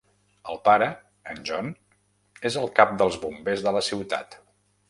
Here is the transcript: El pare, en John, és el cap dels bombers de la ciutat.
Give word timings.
El 0.53 0.57
pare, 0.67 0.87
en 1.33 1.43
John, 1.51 1.69
és 2.51 2.59
el 2.65 2.73
cap 2.81 2.97
dels 3.03 3.21
bombers 3.27 3.65
de 3.69 3.79
la 3.81 3.89
ciutat. 3.93 4.43